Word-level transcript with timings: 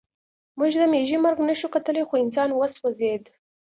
موږ 0.57 0.71
د 0.81 0.83
مېږي 0.93 1.17
مرګ 1.25 1.37
نشو 1.47 1.67
کتلی 1.75 2.03
خو 2.07 2.13
انسان 2.23 2.49
وسوځېد 2.53 3.23